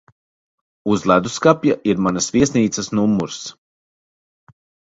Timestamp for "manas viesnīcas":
2.07-2.91